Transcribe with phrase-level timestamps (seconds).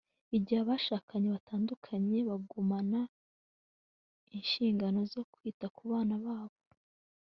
[0.37, 3.01] igihe abashakanye batandukanye bagumana
[4.37, 6.57] inshingano zo kwita ku bana babo